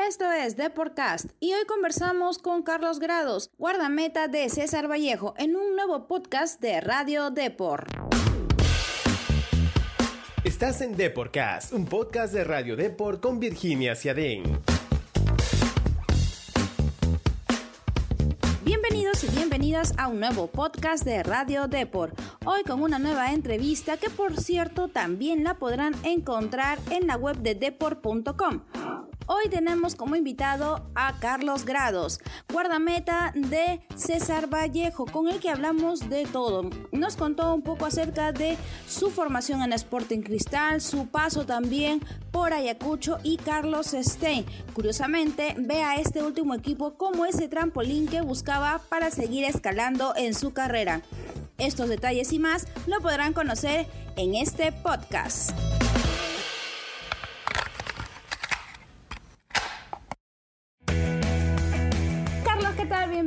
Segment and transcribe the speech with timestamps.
[0.00, 5.76] Esto es Deportcast y hoy conversamos con Carlos Grados, guardameta de César Vallejo, en un
[5.76, 7.86] nuevo podcast de Radio Deport.
[10.44, 14.42] Estás en Deportcast, un podcast de Radio Deport con Virginia Ciadén.
[18.64, 22.18] Bienvenidos y bienvenidas a un nuevo podcast de Radio Deport.
[22.46, 27.36] Hoy con una nueva entrevista que por cierto también la podrán encontrar en la web
[27.36, 28.62] de deport.com.
[29.26, 32.18] Hoy tenemos como invitado a Carlos Grados,
[32.52, 36.68] guardameta de César Vallejo, con el que hablamos de todo.
[36.90, 38.56] Nos contó un poco acerca de
[38.88, 42.00] su formación en Sporting Cristal, su paso también
[42.32, 44.44] por Ayacucho y Carlos Stein.
[44.74, 50.34] Curiosamente, ve a este último equipo como ese trampolín que buscaba para seguir escalando en
[50.34, 51.02] su carrera.
[51.58, 55.52] Estos detalles y más lo podrán conocer en este podcast.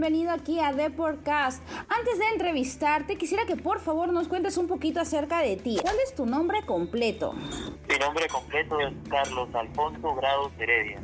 [0.05, 1.67] Bienvenido aquí a The Podcast.
[1.89, 5.79] Antes de entrevistarte, quisiera que por favor nos cuentes un poquito acerca de ti.
[5.81, 7.33] ¿Cuál es tu nombre completo?
[7.89, 10.99] Mi nombre completo es Carlos Alfonso Grados Heredia.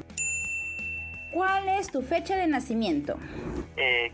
[1.31, 3.17] ¿Cuál es tu fecha de nacimiento?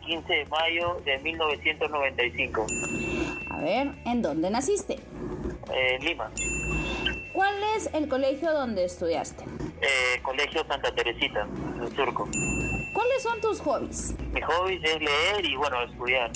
[0.06, 2.66] 15 eh, de mayo de 1995.
[3.52, 5.00] A ver, ¿en dónde naciste?
[5.69, 6.31] En Lima.
[7.34, 9.44] ¿Cuál es el colegio donde estudiaste?
[9.81, 12.30] Eh, colegio Santa Teresita, en Surco.
[12.98, 14.16] ¿Cuáles son tus hobbies?
[14.34, 16.31] Mi hobby es leer y, bueno, estudiar.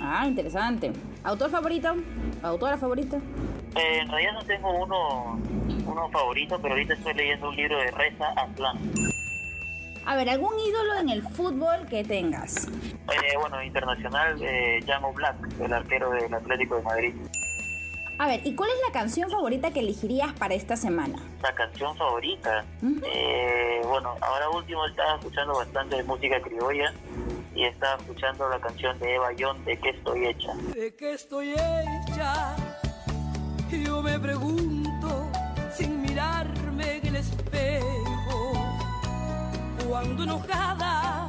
[0.00, 0.90] Ah, interesante.
[1.22, 1.94] ¿Autor favorito?
[2.42, 3.18] ¿Autora favorita?
[3.18, 5.38] Eh, en realidad no tengo uno,
[5.84, 8.78] uno favorito, pero ahorita estoy leyendo un libro de Reza Aslan.
[10.06, 12.68] A ver, ¿algún ídolo en el fútbol que tengas?
[12.68, 14.82] Eh, bueno, internacional, eh,
[15.12, 17.14] Black, el arquero del Atlético de Madrid.
[18.18, 21.18] A ver, ¿y cuál es la canción favorita que elegirías para esta semana?
[21.42, 22.64] La canción favorita.
[23.04, 26.92] eh, bueno, ahora último estaba escuchando bastante de música criolla
[27.54, 30.54] y estaba escuchando la canción de Eva Young ¿De qué estoy hecha?
[30.74, 32.56] ¿De qué estoy hecha?
[33.70, 35.30] Yo me pregunto
[35.74, 38.52] sin mirarme en el espejo.
[39.86, 41.28] Cuando enojada,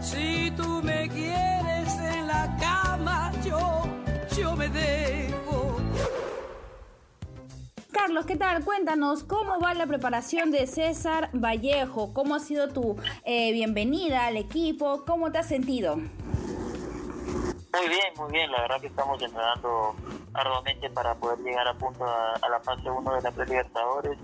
[0.00, 3.82] si tú me quieres en la cama, yo,
[4.36, 5.29] yo me dejo.
[8.00, 8.64] Carlos, ¿qué tal?
[8.64, 12.96] Cuéntanos cómo va la preparación de César Vallejo, cómo ha sido tu
[13.26, 15.96] eh, bienvenida al equipo, cómo te has sentido.
[15.96, 19.94] Muy bien, muy bien, la verdad que estamos entrenando
[20.32, 24.18] arduamente para poder llegar a punto a, la fase 1 de la Pre Libertadores.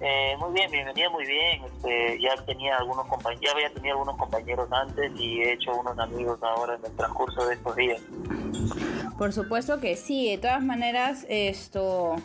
[0.00, 1.64] Eh, muy bien, bienvenida muy bien.
[1.64, 5.98] Este, ya tenía algunos compañeros, ya había tenido algunos compañeros antes y he hecho unos
[5.98, 8.02] amigos ahora en el transcurso de estos días.
[9.18, 12.16] Por supuesto que sí, de todas maneras, esto,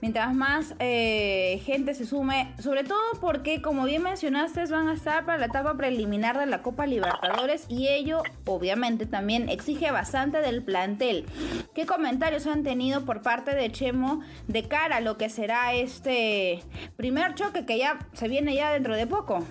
[0.00, 5.24] mientras más eh, gente se sume, sobre todo porque, como bien mencionaste, van a estar
[5.24, 10.62] para la etapa preliminar de la Copa Libertadores y ello, obviamente, también exige bastante del
[10.62, 11.26] plantel.
[11.74, 16.62] ¿Qué comentarios han tenido por parte de Chemo de cara a lo que será este
[16.96, 19.44] primer choque que ya se viene ya dentro de poco?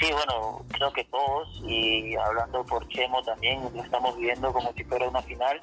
[0.00, 5.08] Sí, bueno, creo que todos, y hablando por Chemo también, estamos viviendo como si fuera
[5.08, 5.60] una final.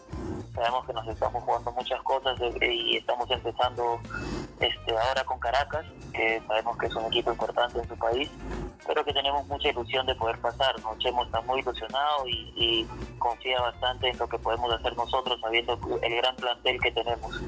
[0.55, 3.99] Sabemos que nos estamos jugando muchas cosas y estamos empezando
[4.59, 8.29] este ahora con Caracas, que sabemos que es un equipo importante en su país,
[8.85, 10.79] pero que tenemos mucha ilusión de poder pasar.
[10.81, 10.97] ¿no?
[10.99, 12.87] Chemo está muy ilusionado y, y
[13.17, 17.41] confía bastante en lo que podemos hacer nosotros, sabiendo el gran plantel que tenemos.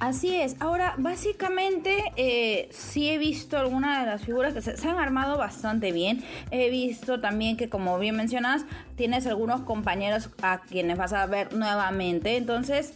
[0.00, 0.54] Así es.
[0.60, 5.90] Ahora, básicamente, eh, sí he visto algunas de las figuras que se, han armado bastante
[5.90, 6.22] bien.
[6.52, 8.64] He visto también que, como bien mencionas,
[8.94, 12.36] tienes algunos compañeros a quienes vas a ver nuevamente.
[12.36, 12.94] Entonces,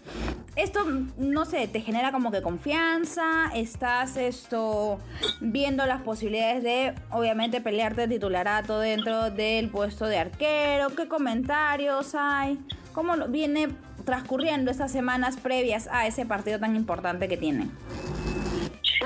[0.54, 0.84] esto,
[1.16, 3.50] no sé, te genera como que confianza.
[3.52, 5.00] Estás esto
[5.40, 10.90] viendo las posibilidades de, obviamente, pelearte el titularato dentro del puesto de arquero.
[10.90, 12.60] ¿Qué comentarios hay?
[12.92, 13.70] ¿Cómo viene
[14.04, 17.70] transcurriendo estas semanas previas a ese partido tan importante que tienen?
[18.82, 19.04] Sí,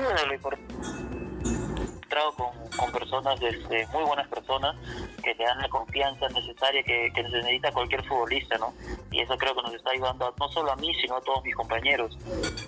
[2.35, 4.75] con, con personas, este, muy buenas personas,
[5.23, 8.73] que te dan la confianza necesaria que, necesita cualquier futbolista, ¿no?
[9.11, 11.55] Y eso creo que nos está ayudando no solo a mí, sino a todos mis
[11.55, 12.17] compañeros.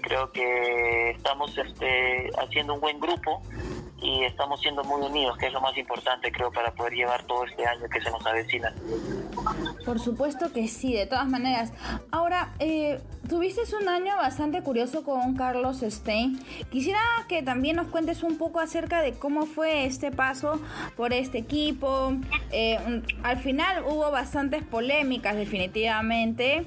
[0.01, 3.41] Creo que estamos este, haciendo un buen grupo
[4.01, 7.45] y estamos siendo muy unidos, que es lo más importante, creo, para poder llevar todo
[7.45, 8.73] este año que se nos avecina.
[9.85, 11.71] Por supuesto que sí, de todas maneras.
[12.11, 16.39] Ahora, eh, tuviste un año bastante curioso con Carlos Stein.
[16.71, 20.59] Quisiera que también nos cuentes un poco acerca de cómo fue este paso
[20.95, 22.13] por este equipo.
[22.51, 26.65] Eh, al final hubo bastantes polémicas definitivamente,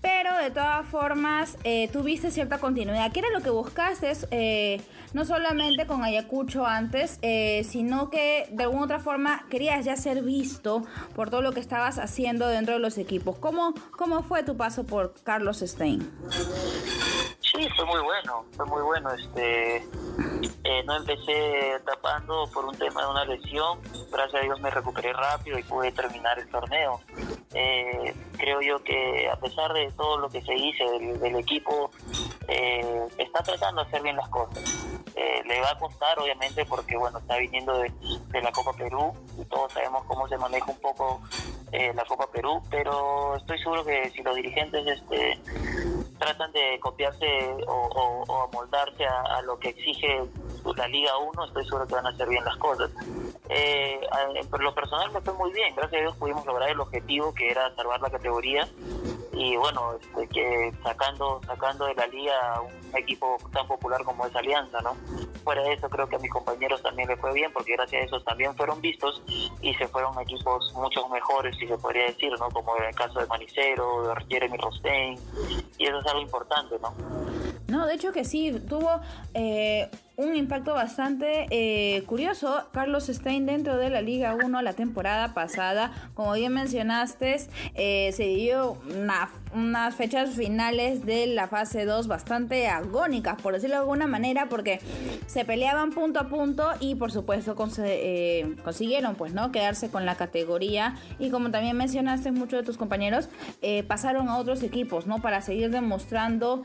[0.00, 3.12] pero de todas formas eh, tuviste cierta continuidad.
[3.12, 4.12] ¿Qué era lo que buscaste?
[5.14, 7.18] No solamente con Ayacucho antes,
[7.66, 10.84] sino que de alguna otra forma querías ya ser visto
[11.14, 13.36] por todo lo que estabas haciendo dentro de los equipos.
[13.38, 16.10] ¿Cómo, cómo fue tu paso por Carlos Stein?
[17.40, 19.10] Sí, fue muy bueno, fue muy bueno.
[19.12, 19.76] Este,
[20.64, 23.80] eh, no empecé tapando por un tema de una lesión.
[24.10, 27.00] Gracias a Dios me recuperé rápido y pude terminar el torneo.
[27.54, 30.84] Eh, creo yo que a pesar de todo lo que se dice
[31.18, 31.90] del, equipo,
[32.48, 34.62] eh, está tratando de hacer bien las cosas.
[35.16, 37.90] le va a costar, obviamente, porque bueno, está viniendo de,
[38.28, 41.22] de, la Copa Perú y todos sabemos cómo se maneja un poco
[41.72, 45.38] la Copa Perú, pero estoy seguro que si los dirigentes este,
[46.18, 47.26] tratan de copiarse
[47.66, 50.24] o, o, amoldarse a, lo que exige
[50.76, 52.90] la Liga 1, estoy seguro que van a hacer bien las cosas.
[53.48, 54.00] Eh,
[54.58, 57.74] lo personal me fue muy bien, gracias a Dios pudimos lograr el objetivo que era
[57.74, 58.68] salvar la categoría
[59.38, 64.34] y bueno, este, que sacando sacando de la liga un equipo tan popular como es
[64.34, 64.96] Alianza, ¿no?
[65.44, 68.04] Fuera de eso creo que a mis compañeros también les fue bien porque gracias a
[68.06, 69.22] eso también fueron vistos
[69.62, 72.50] y se fueron equipos mucho mejores, si se podría decir, ¿no?
[72.50, 75.20] Como en el caso de Manicero, de Jeremy Rostein
[75.78, 76.92] y eso es algo importante, ¿no?
[77.68, 79.00] No, de hecho que sí, tuvo
[79.34, 79.88] eh,
[80.18, 82.64] un impacto bastante eh, curioso.
[82.72, 87.36] Carlos Stein dentro de la Liga 1 la temporada pasada, como bien mencionaste,
[87.76, 88.78] eh, se dio
[89.54, 94.80] unas fechas finales de la fase 2 bastante agónicas, por decirlo de alguna manera, porque
[95.26, 97.54] se peleaban punto a punto y por supuesto
[97.84, 102.76] eh, consiguieron pues no quedarse con la categoría y como también mencionaste muchos de tus
[102.76, 103.28] compañeros
[103.86, 106.64] pasaron a otros equipos no para seguir demostrando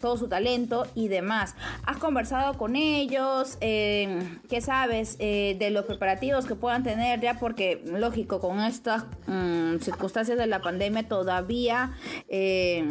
[0.00, 1.54] todo su talento y demás.
[1.86, 2.25] Has conversado
[2.56, 3.56] con ellos?
[3.60, 7.38] Eh, ¿Qué sabes eh, de los preparativos que puedan tener ya?
[7.38, 11.92] Porque, lógico, con estas mm, circunstancias de la pandemia todavía
[12.28, 12.88] eh,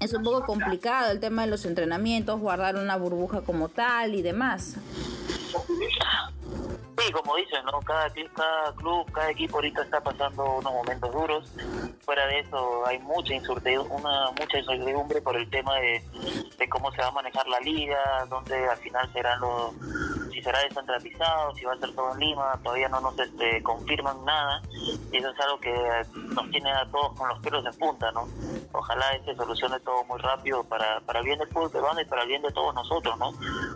[0.00, 4.22] es un poco complicado el tema de los entrenamientos, guardar una burbuja como tal y
[4.22, 4.76] demás.
[6.98, 7.80] Sí, como dicen, ¿no?
[7.80, 11.52] Cada, cada club, cada equipo ahorita está pasando unos momentos duros.
[12.04, 16.02] Fuera de eso, hay mucha incertidumbre, una, mucha incertidumbre por el tema de,
[16.58, 19.74] de cómo se va a manejar la liga, dónde al final serán los
[20.38, 24.24] si será descentralizado, si va a ser todo en Lima, todavía no nos este, confirman
[24.24, 24.62] nada
[25.10, 25.74] y eso es algo que
[26.14, 28.28] nos tiene a todos con los pelos en punta, ¿no?
[28.72, 32.42] Ojalá se solucione todo muy rápido para, para bien del fútbol peruano y para bien
[32.42, 33.32] de todos nosotros, ¿no?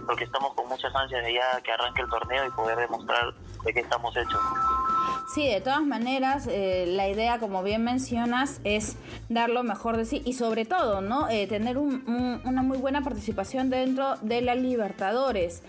[0.07, 3.75] Porque estamos con muchas ansias de ya que arranque el torneo y poder demostrar de
[3.75, 4.41] qué estamos hechos.
[5.35, 8.97] Sí, de todas maneras, eh, la idea, como bien mencionas, es
[9.31, 11.27] dar lo mejor de sí y sobre todo, ¿no?
[11.31, 15.63] Eh, tener una muy buena participación dentro de la Libertadores.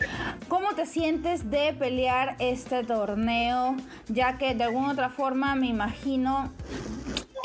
[0.50, 3.77] ¿Cómo te sientes de pelear este torneo?
[4.10, 6.51] Ya que de alguna otra forma me imagino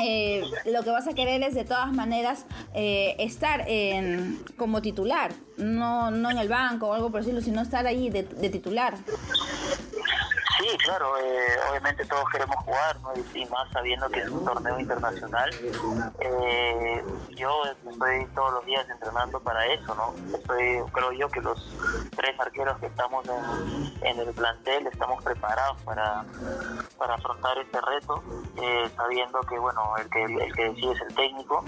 [0.02, 6.10] eh, lo que vas a querer es de todas maneras estar en, como titular, no,
[6.10, 8.94] no en el banco o algo por decirlo, sino estar ahí de titular.
[10.58, 13.12] Sí, claro, eh, obviamente todos queremos jugar, ¿no?
[13.14, 15.50] y, más sabiendo que es un torneo internacional.
[16.18, 17.04] Eh,
[17.36, 20.12] yo estoy todos los días entrenando para eso, ¿no?
[20.36, 21.64] Estoy, creo yo que los
[22.16, 23.24] tres arqueros que estamos
[24.02, 26.24] en, el plantel estamos preparados para,
[26.96, 28.20] para afrontar este reto,
[28.56, 31.64] eh, sabiendo que, bueno, el que, el que decide es el técnico,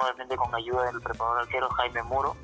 [0.00, 2.36] obviamente con ayuda del preparador arquero Jaime Muro,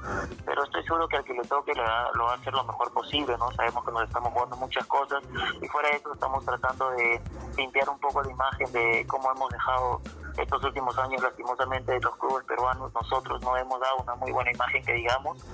[0.44, 3.37] pero estoy seguro que al que le toque lo va a hacer lo mejor posible,
[3.38, 3.52] ¿no?
[3.52, 5.23] Sabemos que nos estamos jugando muchas cosas
[5.62, 7.20] y fuera de eso estamos tratando de
[7.56, 10.00] limpiar un poco la imagen de cómo hemos dejado
[10.36, 12.93] estos últimos años lastimosamente los clubes peruanos.
[12.94, 15.44] Nosotros no hemos dado una muy buena imagen que digamos.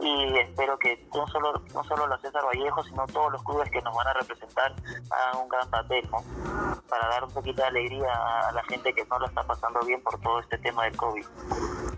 [0.00, 3.82] Y espero que no solo no solo la César Vallejo sino todos los clubes que
[3.82, 4.74] nos van a representar
[5.10, 6.08] hagan un gran papel
[6.88, 10.02] para dar un poquito de alegría a la gente que no lo está pasando bien
[10.02, 11.26] por todo este tema del COVID.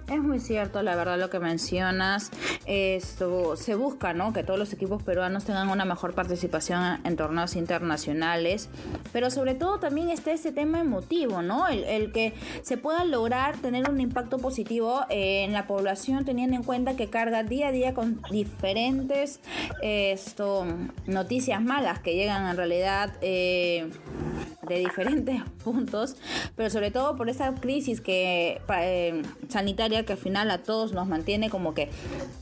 [0.09, 2.31] Es muy cierto, la verdad, lo que mencionas.
[2.67, 4.33] Esto se busca, ¿no?
[4.33, 8.69] Que todos los equipos peruanos tengan una mejor participación en torneos internacionales,
[9.13, 11.69] pero sobre todo también está ese tema emotivo, ¿no?
[11.69, 16.97] El, que se pueda lograr tener un impacto positivo en la población, teniendo en cuenta
[16.97, 19.41] que carga día a día con diferentes
[19.83, 20.67] esto,
[21.07, 23.13] noticias malas que llegan en realidad.
[23.21, 23.91] Eh,
[24.67, 26.17] de diferentes puntos,
[26.57, 31.07] pero sobre todo por esa crisis que eh, sanitaria que al final a todos nos
[31.09, 31.89] mantiene como que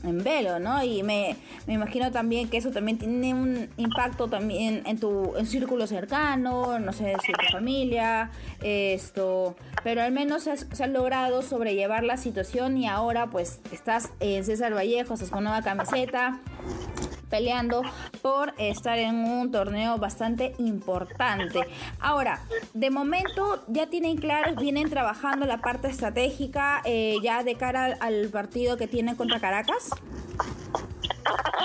[0.03, 0.83] en velo, ¿no?
[0.83, 1.35] Y me,
[1.67, 6.79] me imagino también que eso también tiene un impacto también en tu en círculo cercano,
[6.79, 12.17] no sé, si tu familia, esto, pero al menos se, se ha logrado sobrellevar la
[12.17, 16.39] situación y ahora pues estás en César Vallejo, estás con nueva camiseta
[17.31, 17.81] peleando
[18.21, 21.61] por estar en un torneo bastante importante.
[21.99, 22.41] Ahora,
[22.73, 28.29] de momento ya tienen claros, vienen trabajando la parte estratégica eh, ya de cara al,
[28.29, 29.89] partido que tienen contra Caracas.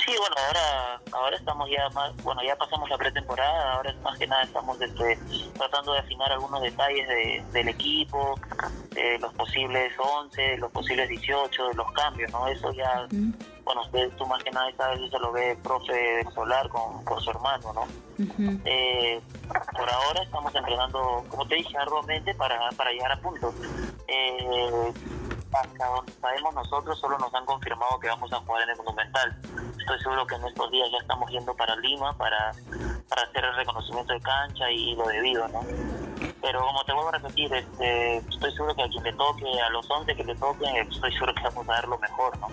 [0.06, 4.16] Sí, bueno, ahora ahora estamos ya más, bueno, ya pasamos la pretemporada, ahora es más
[4.18, 5.18] que nada estamos este,
[5.56, 7.08] tratando de afinar algunos detalles
[7.52, 8.38] del equipo,
[8.92, 12.46] de los posibles 11, los posibles 18, de los cambios, ¿no?
[12.46, 13.08] Eso ya
[13.64, 17.20] bueno, usted, tú más que nada sabes, eso lo ve el profe Solar con, con
[17.20, 17.88] su hermano, ¿no?
[18.64, 19.20] eh,
[19.76, 23.52] por ahora estamos entrenando, como te dije, arduamente para, para llegar a punto.
[24.06, 24.92] Eh,
[25.52, 29.36] hasta donde sabemos nosotros, solo nos han confirmado que vamos a jugar en el Monumental.
[29.86, 32.50] Estoy seguro que en estos días ya estamos yendo para Lima para,
[33.08, 35.60] para hacer el reconocimiento de cancha y lo debido, ¿no?
[36.42, 39.70] Pero como te vuelvo a repetir, este, estoy seguro que a quien le toque, a
[39.70, 42.48] los 11 que le toquen, estoy seguro que vamos a dar lo mejor, ¿no?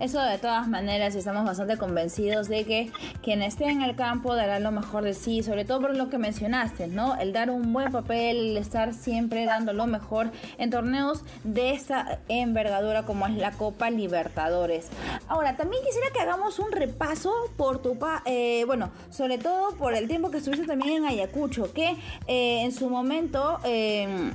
[0.00, 4.60] Eso de todas maneras estamos bastante convencidos de que quien esté en el campo dará
[4.60, 7.16] lo mejor de sí, sobre todo por lo que mencionaste, ¿no?
[7.16, 12.20] El dar un buen papel, el estar siempre dando lo mejor en torneos de esta
[12.28, 14.88] envergadura como es la Copa Libertadores.
[15.26, 19.94] Ahora, también quisiera que hagamos un repaso por tu, pa eh, bueno, sobre todo por
[19.94, 24.30] el tiempo que estuviste también en Ayacucho, que eh, en su momento eh,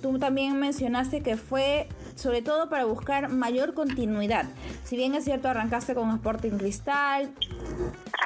[0.00, 4.46] tú también mencionaste que fue sobre todo para buscar mayor continuidad.
[4.82, 7.30] Si bien es cierto, arrancaste con Sporting Cristal,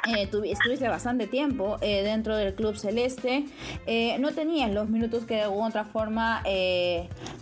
[0.07, 3.45] eh, estuviste bastante tiempo eh, dentro del Club Celeste,
[3.85, 6.41] eh, no tenías los minutos que de alguna otra forma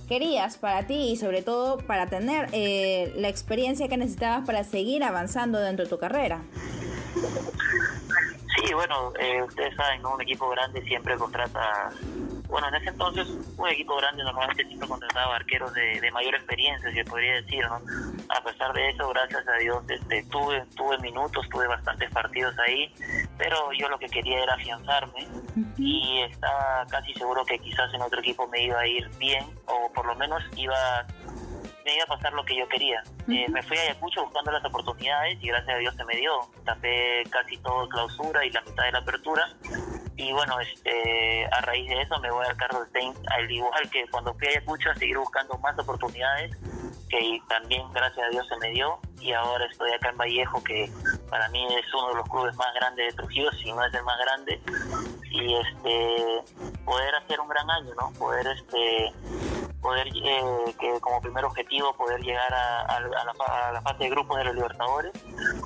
[0.09, 2.49] querías para ti y sobre todo para tener
[3.15, 6.41] la experiencia que necesitabas para seguir avanzando dentro de tu carrera.
[7.15, 9.13] Sí, bueno,
[9.47, 11.91] ustedes saben, un equipo grande siempre contrata
[12.51, 13.27] bueno, en ese entonces
[13.57, 17.81] un equipo grande normalmente siempre contrataba arqueros de, mayor experiencia, se podría decir, ¿no?
[18.27, 22.93] A pesar de eso, gracias a Dios, este, tuve, tuve minutos, tuve bastantes partidos ahí,
[23.37, 25.27] pero yo lo que quería era afianzarme
[25.77, 29.89] y estaba casi seguro que quizás en otro equipo me iba a ir bien o
[29.93, 31.07] por lo menos iba
[31.85, 33.01] me iba a pasar lo que yo quería.
[33.27, 36.31] Eh, me fui a Ayacucho buscando las oportunidades y gracias a Dios se me dio.
[36.63, 39.49] Tapé casi todo clausura y la mitad de la apertura
[40.21, 44.05] y bueno, este, a raíz de eso me voy al Carlos Stein, al igual que
[44.11, 46.55] cuando fui a Ayacucho a seguir buscando más oportunidades,
[47.09, 50.91] que también gracias a Dios se me dio, y ahora estoy acá en Vallejo, que
[51.27, 54.03] para mí es uno de los clubes más grandes de Trujillo, si no es el
[54.03, 54.61] más grande,
[55.31, 56.43] y este,
[56.85, 58.11] poder hacer un gran año, ¿no?
[58.19, 59.11] Poder este
[59.81, 64.55] poder eh, que como primer objetivo poder llegar a, la, fase de grupos de los
[64.55, 65.11] Libertadores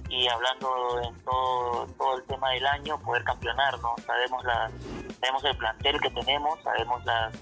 [0.09, 4.71] y hablando en todo, todo el tema del año poder campeonar no sabemos la
[5.19, 7.33] sabemos el plantel que tenemos sabemos las,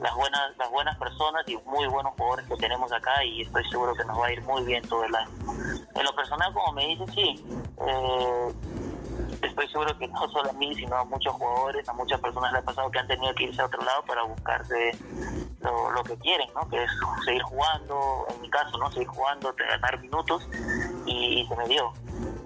[0.00, 3.94] las buenas las buenas personas y muy buenos jugadores que tenemos acá y estoy seguro
[3.94, 5.30] que nos va a ir muy bien todo el año.
[5.94, 7.44] En lo personal como me dice sí
[7.86, 8.52] eh,
[9.54, 12.58] estoy seguro que no solo a mí, sino a muchos jugadores, a muchas personas le
[12.58, 14.90] ha pasado que han tenido que irse a otro lado para buscarse
[15.94, 16.68] lo, que quieren, ¿no?
[16.68, 16.90] Que es
[17.24, 18.90] seguir jugando, en mi caso, ¿no?
[18.90, 20.48] Seguir jugando, ganar minutos
[21.06, 21.92] y, se me dio.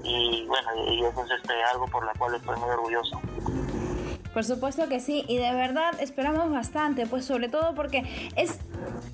[0.04, 3.20] Y bueno, y eso es este, algo por lo cual estoy muy orgulloso.
[4.32, 8.60] Por supuesto que sí, y de verdad esperamos bastante, pues sobre todo porque es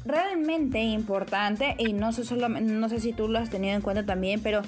[0.05, 4.05] realmente importante, y no sé, solo, no sé si tú lo has tenido en cuenta
[4.05, 4.63] también, pero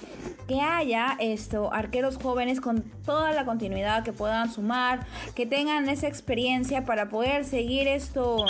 [0.47, 6.09] que haya esto, arqueros jóvenes con toda la continuidad que puedan sumar, que tengan esa
[6.09, 8.45] experiencia para poder seguir esto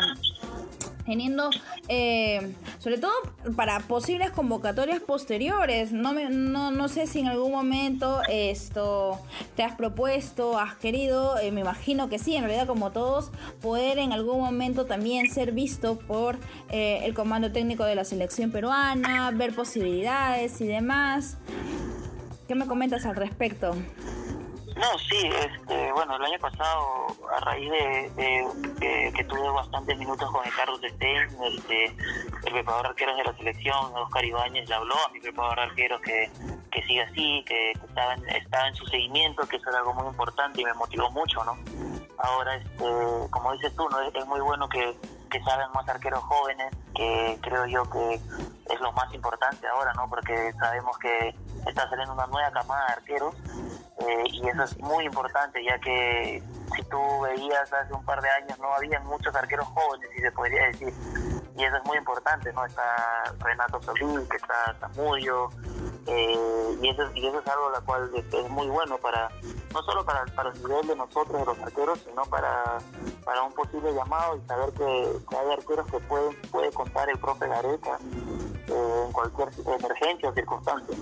[1.06, 1.50] teniendo,
[1.88, 3.12] eh, sobre todo
[3.54, 5.92] para posibles convocatorias posteriores.
[5.92, 9.18] No, no, no sé si en algún momento esto
[9.54, 13.30] te has propuesto, has querido, eh, me imagino que sí, en realidad como todos,
[13.62, 16.36] poder en algún momento también ser visto por
[16.70, 21.38] eh, el comando técnico de la selección peruana, ver posibilidades y demás.
[22.46, 23.74] ¿Qué me comentas al respecto?
[24.76, 30.44] No, sí, este, bueno, el año pasado, a raíz de, que tuve bastantes minutos con
[30.44, 34.94] el Carlos Stein, este, el preparador de arqueros de la selección, Oscar Ibáñez, le habló
[34.94, 36.30] a mi preparador de arqueros que,
[36.70, 40.08] que siga así, que, estaba, en, estaba en su seguimiento, que eso era algo muy
[40.08, 41.56] importante y me motivó mucho, ¿no?
[42.18, 42.84] Ahora, este,
[43.30, 44.00] como dices tú, ¿no?
[44.02, 44.94] es muy bueno que,
[45.30, 50.06] que salgan más arqueros jóvenes, que creo yo que es lo más importante ahora, ¿no?
[50.08, 51.34] Porque sabemos que
[51.66, 53.34] está saliendo una nueva camada de arqueros
[53.98, 56.42] eh, y eso es muy importante ya que
[56.74, 60.30] si tú veías hace un par de años, no había muchos arqueros jóvenes, si se
[60.32, 60.92] podría decir.
[61.56, 62.66] Y eso es muy importante, ¿no?
[62.66, 65.48] Está Renato Solís, está Zamudio,
[66.06, 69.28] eh, y, eso, y eso es algo la cual es, muy bueno para
[69.72, 72.78] no solo para, el nivel de nosotros, de los arqueros, sino para,
[73.24, 77.48] para un posible llamado y saber que, hay arqueros que pueden puede contar el profe
[77.48, 77.98] Gareca
[78.68, 80.96] eh, en cualquier emergencia o circunstancia.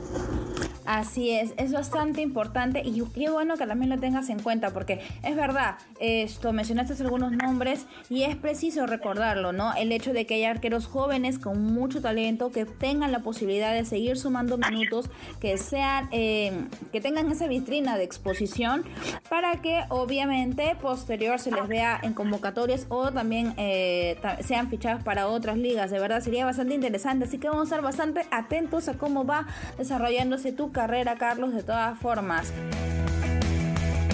[0.87, 5.01] Así es, es bastante importante y qué bueno que también lo tengas en cuenta porque
[5.23, 9.75] es verdad, esto mencionaste algunos nombres y es preciso recordarlo, ¿no?
[9.75, 13.85] El hecho de que hay arqueros jóvenes con mucho talento que tengan la posibilidad de
[13.85, 15.11] seguir sumando minutos,
[15.41, 18.85] que sean, eh, que tengan esa vitrina de exposición
[19.29, 25.29] para que obviamente posterior se les vea en convocatorias o también eh, sean fichados para
[25.29, 25.91] otras ligas.
[25.91, 29.47] De verdad sería bastante interesante, así que vamos a estar bastante atentos a cómo va
[29.79, 32.53] desarrollándose tu carrera, Carlos, de todas formas.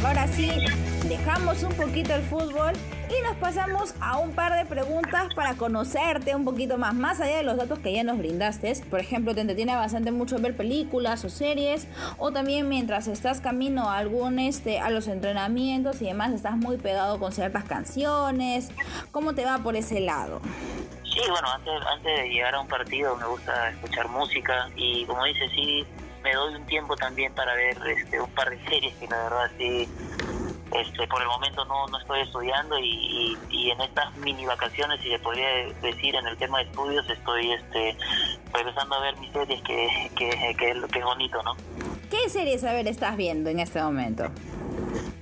[0.04, 0.50] Ahora sí,
[1.08, 2.72] dejamos un poquito el fútbol
[3.08, 7.38] y nos pasamos a un par de preguntas para conocerte un poquito más, más allá
[7.38, 8.72] de los datos que ya nos brindaste.
[8.88, 11.88] Por ejemplo, te entretiene bastante mucho ver películas o series,
[12.18, 16.76] o también mientras estás camino a algún este, a los entrenamientos y demás, estás muy
[16.76, 18.70] pegado con ciertas canciones.
[19.12, 20.40] ¿Cómo te va por ese lado?
[21.04, 25.24] Sí, bueno, antes, antes de llegar a un partido me gusta escuchar música y como
[25.24, 25.84] dice, sí,
[26.22, 29.50] me doy un tiempo también para ver este, un par de series que la verdad
[29.58, 29.88] sí,
[30.72, 35.10] este, por el momento no, no estoy estudiando y, y, en estas mini vacaciones, si
[35.10, 35.48] se podría
[35.82, 37.96] decir en el tema de estudios, estoy este,
[38.52, 41.56] regresando a ver mis series que, que, que, es bonito, ¿no?
[42.08, 44.30] ¿Qué series, a ver, estás viendo en este momento?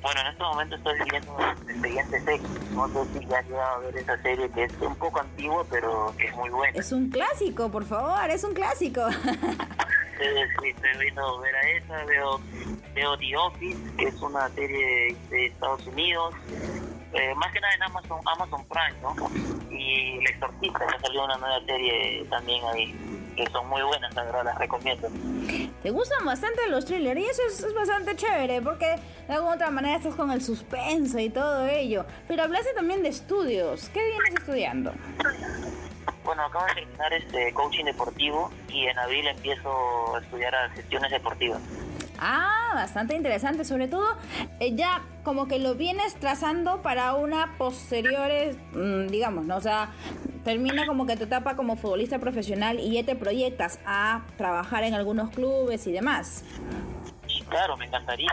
[0.02, 1.36] Bueno, en este momento estoy viendo
[1.66, 2.48] Expediente Sexo.
[2.72, 5.64] No sé si ya has llegado a ver esa serie que es un poco antigua,
[5.70, 6.78] pero que es muy buena.
[6.78, 9.02] Es un clásico, por favor, es un clásico.
[10.20, 12.40] estoy viendo ver a esa, veo,
[12.94, 16.34] veo The Office, que es una serie de Estados Unidos,
[17.12, 19.14] eh, más que nada en Amazon, Amazon Prime, ¿no?
[19.74, 24.44] Y El Exorcista, que salió una nueva serie también ahí, que son muy buenas, verdad,
[24.44, 25.08] las recomiendo.
[25.82, 28.96] Te gustan bastante los thrillers y eso es, bastante chévere porque
[29.26, 32.04] de alguna otra manera estás con el suspenso y todo ello.
[32.26, 33.88] Pero hablaste también de estudios.
[33.90, 34.92] ¿Qué vienes estudiando?
[36.28, 41.10] Bueno, acabo de terminar este coaching deportivo y en abril empiezo a estudiar a gestiones
[41.10, 41.58] deportivas.
[42.18, 44.06] Ah, bastante interesante, sobre todo
[44.60, 48.30] eh, ya como que lo vienes trazando para una posterior,
[48.72, 49.56] mm, digamos, ¿no?
[49.56, 49.92] O sea,
[50.44, 54.92] termina como que te tapa como futbolista profesional y ya te proyectas a trabajar en
[54.92, 56.44] algunos clubes y demás.
[57.48, 58.28] Claro, me encantaría,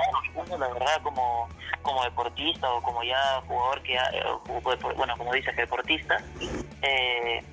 [0.50, 1.48] la verdad, como,
[1.82, 4.00] como deportista o como ya jugador que, eh,
[4.98, 6.18] bueno, como dices, deportista,
[6.86, 7.44] eh,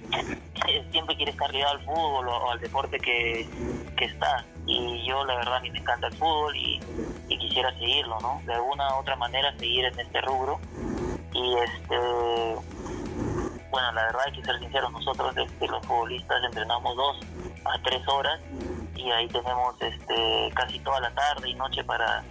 [0.90, 3.49] siempre quiere estar ligado al fútbol o, al deporte que,
[3.99, 4.45] está.
[4.66, 6.81] Y yo, la verdad, a mí me encanta el fútbol y,
[7.29, 8.42] quisiera seguirlo, ¿no?
[8.45, 10.61] De alguna u otra manera seguir en este rubro.
[11.33, 11.97] Y este
[13.71, 17.16] bueno, la verdad hay que ser sincero, nosotros este, los futbolistas entrenamos dos
[17.64, 18.38] a tres horas
[18.95, 22.23] y ahí tenemos este, casi toda la tarde y noche para,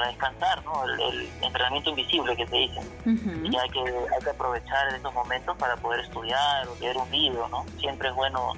[0.00, 0.84] para descansar, ¿no?
[0.84, 2.80] El, entrenamiento invisible que se dice.
[3.04, 7.48] Y hay que, hay que aprovechar esos momentos para poder estudiar o leer un libro,
[7.48, 7.66] ¿no?
[7.78, 8.54] Siempre es bueno,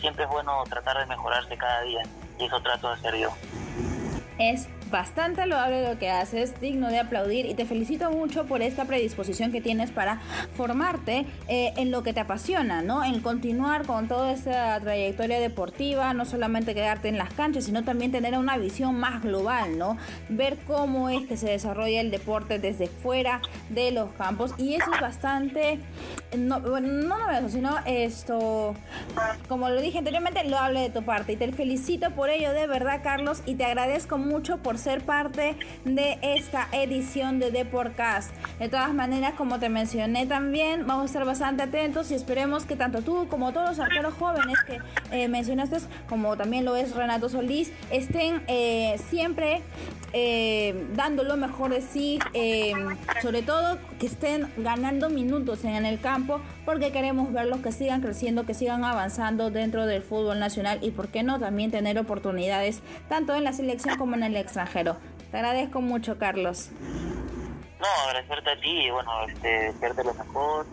[0.00, 2.02] siempre es bueno tratar de mejorarse cada día
[2.38, 3.30] y eso trato de hacer yo.
[4.38, 8.84] Es bastante loable lo que haces, digno de aplaudir y te felicito mucho por esta
[8.84, 10.20] predisposición que tienes para
[10.56, 13.04] formarte eh, en lo que te apasiona, ¿no?
[13.04, 18.10] En continuar con toda esta trayectoria deportiva, no solamente quedarte en las canchas, sino también
[18.10, 19.96] tener una visión más global, ¿no?
[20.28, 24.92] Ver cómo es que se desarrolla el deporte desde fuera de los campos y eso
[24.92, 25.78] es bastante,
[26.36, 28.74] no, bueno, no eso, sino esto,
[29.48, 32.66] como lo dije anteriormente, lo hable de tu parte y te felicito por ello de
[32.66, 38.34] verdad, Carlos, y te agradezco mucho por ser parte de esta edición de Deportcast.
[38.58, 42.76] De todas maneras, como te mencioné también, vamos a estar bastante atentos y esperemos que
[42.76, 44.78] tanto tú como todos los arqueros jóvenes que
[45.12, 45.76] eh, mencionaste,
[46.08, 49.62] como también lo es Renato Solís, estén eh, siempre
[50.12, 52.18] eh, dando lo mejor de sí,
[53.22, 58.46] sobre todo que estén ganando minutos en el campo, porque queremos verlos que sigan creciendo,
[58.46, 63.34] que sigan avanzando dentro del fútbol nacional y, por qué no, también tener oportunidades tanto
[63.34, 64.96] en la selección como en el extranjero.
[65.30, 66.70] Te agradezco mucho, Carlos.
[67.78, 70.66] No, agradecerte a ti y bueno, este, lo mejor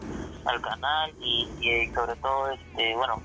[0.45, 3.21] al canal y, sobre todo, este, bueno,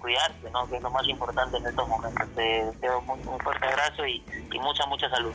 [0.00, 0.68] cuidarse, ¿no?
[0.68, 2.28] Que es lo más importante en estos momentos.
[2.34, 4.22] Te deseo un, fuerte abrazo y,
[4.52, 5.32] y mucha, mucha salud.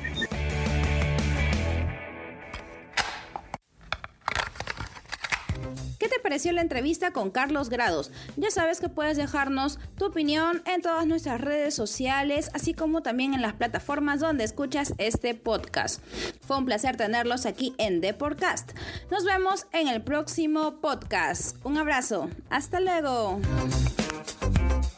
[6.24, 8.12] Pareció la entrevista con Carlos Grados?
[8.38, 13.34] Ya sabes que puedes dejarnos tu opinión en todas nuestras redes sociales, así como también
[13.34, 16.02] en las plataformas donde escuchas este podcast.
[16.42, 18.72] Fue un placer tenerlos aquí en The Podcast.
[19.12, 21.58] Nos vemos en el próximo podcast.
[21.64, 22.30] Un abrazo.
[22.50, 23.40] Hasta luego.